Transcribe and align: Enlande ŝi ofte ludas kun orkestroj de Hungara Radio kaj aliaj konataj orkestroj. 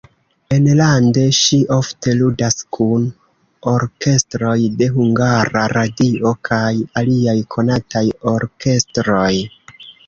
Enlande 0.55 1.25
ŝi 1.39 1.59
ofte 1.75 2.13
ludas 2.21 2.57
kun 2.79 3.05
orkestroj 3.73 4.57
de 4.81 4.91
Hungara 4.97 5.69
Radio 5.79 6.33
kaj 6.51 6.67
aliaj 7.05 7.41
konataj 7.59 8.07
orkestroj. 8.37 9.33